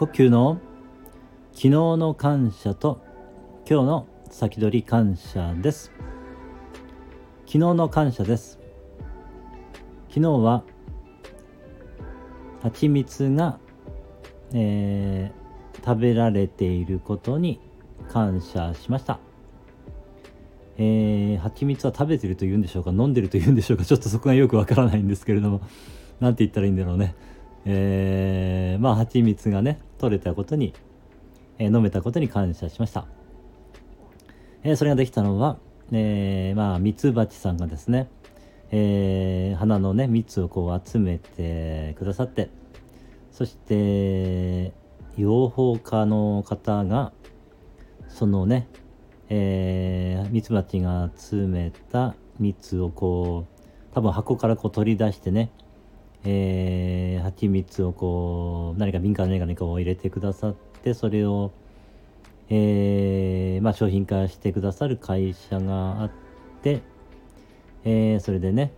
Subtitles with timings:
[0.00, 0.58] 呼吸の
[1.52, 3.02] 昨日の感謝と
[3.68, 5.92] 今日の先取り感謝です。
[7.40, 8.58] 昨日の感謝です。
[10.08, 10.64] 昨日は
[12.62, 13.58] 蜂蜜が、
[14.54, 17.60] えー、食べられていることに
[18.08, 19.18] 感謝しました。
[20.78, 22.90] えー、蜂蜜は食べてると言うんでしょうか？
[22.90, 23.84] 飲んでると言うんでしょうか？
[23.84, 25.60] ちょっとそこがよくわからないんですけれども。
[26.20, 27.14] 何て言ったらいいんだろうね。
[27.66, 30.74] えー、まあ蜂蜜がね取れたことに、
[31.58, 33.06] えー、飲めたことに感謝しました、
[34.62, 35.58] えー、それができたのは、
[35.92, 38.08] えー、まあミツバチさんがですね、
[38.70, 42.50] えー、花のね蜜をこう集めてくださって
[43.30, 44.72] そして
[45.16, 47.12] 養蜂家の方が
[48.08, 48.68] そのね
[49.32, 55.52] えー、ミツバチが集めた蜜をこう多分箱からこう取り出してね、
[56.24, 61.52] えー、蜂蜜をこう何か敏感な何かを入れてくださってそれを、
[62.50, 66.10] えー、まあ、商品化してくださる会社があっ
[66.62, 66.82] て、
[67.84, 68.72] えー、それでね、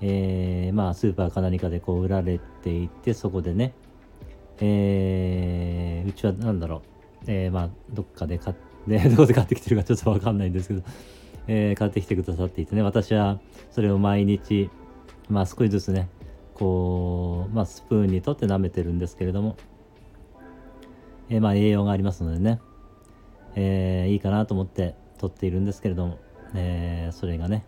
[0.00, 3.72] えまあ、スーパーか何かでこう売られていてそこでね、
[4.60, 6.80] えうちは何だろう、
[7.26, 8.64] えまあ、どっかで買って、
[9.10, 10.82] どこで買ってきてるかちょっとわかんないんですけど、
[11.46, 14.70] えー、買ってきてくださっていてね、私はそれを毎日、
[15.28, 16.08] まあ少しずつね、
[16.54, 19.56] こう、まあスプーンに取って舐めてるんですけれども、
[21.28, 22.60] えー、まあ栄養がありますのでね、
[23.56, 26.18] えー、いいかなと思って取っているんですけれども、
[26.54, 27.64] えー、それがね、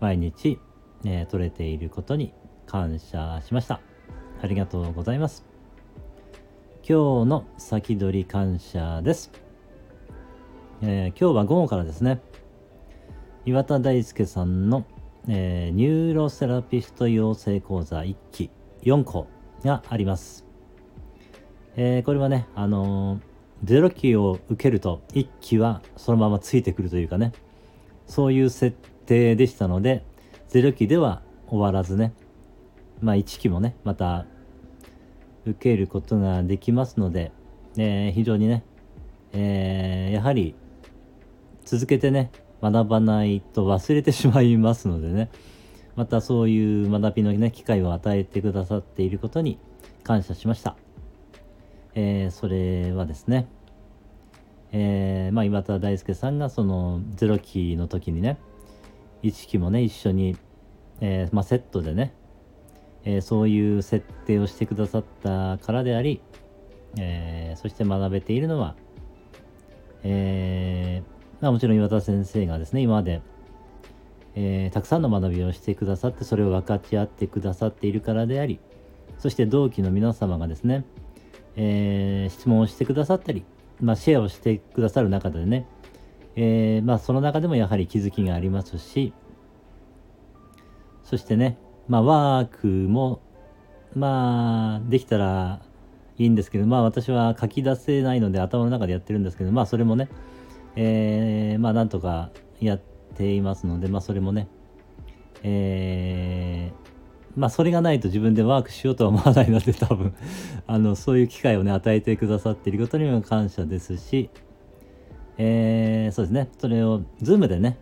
[0.00, 0.58] 毎日、
[1.04, 2.32] えー、取れていることに
[2.66, 3.80] 感謝しました。
[4.40, 5.44] ありがとうございます。
[6.88, 9.30] 今日の先取り感謝です。
[10.80, 12.20] えー、今日は午後からですね、
[13.44, 14.84] 岩田大輔さんの、
[15.30, 18.50] えー、ニューロセラピスト養成講座1期
[18.82, 19.28] 4講
[19.62, 20.46] があります。
[21.76, 27.32] えー、これはね、あのー、0期を受けると1期はそのままついてくるというかね、
[28.06, 30.02] そういう設定でしたので、
[30.50, 32.14] 0期では終わらずね、
[33.00, 34.24] まあ1期もね、また
[35.44, 37.32] 受けることができますので、
[37.76, 38.64] えー、非常にね、
[39.32, 40.54] えー、やはり
[41.64, 42.30] 続けてね
[42.62, 45.30] 学ばないと忘れてしまいますのでね。
[45.98, 49.58] またそういう学びのね機会を与えてくださっていることに
[50.04, 50.76] 感謝しました、
[51.96, 53.48] えー、それはですね。
[54.70, 58.38] えー、まあ、岩田大輔さんがその0期の時にね
[59.22, 60.36] 1期もね一緒に、
[61.00, 62.14] えー、まあ、セットでね、
[63.04, 66.20] えそういう設定をしてくださったからであり、
[66.96, 68.76] えそして学べているのは、
[70.04, 73.22] えー、もちろん岩田先生がですね今まで、
[74.34, 78.58] えー、たくさんの学びをしてくださってそれを分かち合ってくださっているからであり
[79.18, 80.84] そして同期の皆様がですね、
[81.56, 83.44] えー、質問をしてくださったり、
[83.80, 85.66] まあ、シェアをしてくださる中でね、
[86.34, 89.12] えー、まあ、その中でもやはり気づきがありますし
[91.04, 91.56] そしてね、
[91.88, 93.20] まあ、ワークも
[93.94, 95.60] まあできたら
[96.18, 100.08] いいんですけどまあ私は書き出せないので頭の中でやってるんですけどまあそれもね
[100.80, 102.30] えー、まあなんとか
[102.60, 102.80] やっ
[103.16, 104.46] ていますので、まあそれもね、
[105.42, 110.14] えー、まあそれがないと自分でワークしようとは思わないので 多分。
[110.68, 114.30] あのそういう機会をね与えてくださっていることにも感謝ですし、
[115.36, 116.48] えー、そうですね。
[116.58, 117.76] それを Zoom でね、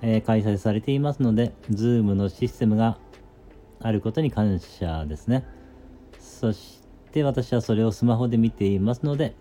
[0.00, 2.98] えー、開催されていますので Zoom のシステムが
[3.80, 5.44] あることに感謝ですね。
[6.20, 9.34] そして私はそれをスマホで見ていますので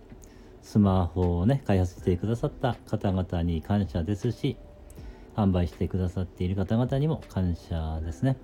[0.65, 4.57] スマホをね、開発してくださった方々に感謝ですし、
[5.35, 8.35] 販売してくださっている方々にも感謝ですね。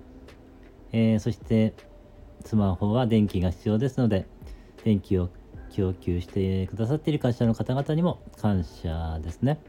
[0.91, 1.73] えー、そして、
[2.45, 4.27] スマホは電気が必要ですので、
[4.83, 5.29] 電気を
[5.71, 9.59] 供給してくださっている会社の方々にも感謝ですね。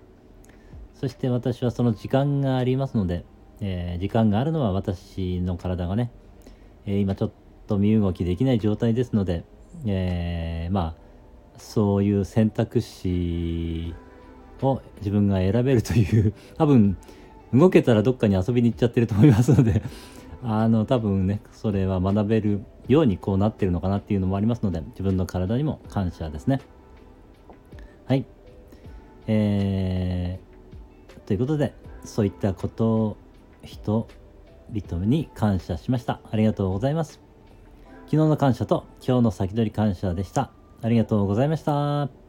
[0.94, 3.24] そして私はその時間がありますので、
[3.62, 6.10] えー、時間があるのは私の体がね、
[6.84, 7.32] えー、今ちょっ
[7.66, 9.44] と身動きできない状態ですので、
[9.86, 11.01] えー、まあ、
[11.62, 13.94] そういう選択肢
[14.60, 16.96] を自分が選べるという 多分
[17.54, 19.82] 動けたらどっかに遊びに行っちゃってると思いますので
[20.42, 26.60] あの多分ねそれは学べるようにこうなってるのかなっていうのもありますので自分の体にも感謝ですね。
[28.06, 28.26] はい。
[29.28, 31.74] えー、ということで
[32.04, 33.16] そういったこと
[33.62, 36.20] 人々に感謝しました。
[36.30, 37.20] ありがとうございます。
[38.06, 40.61] 昨日の感謝と今日の先取り感謝でした。
[40.82, 42.21] ありがとうございました。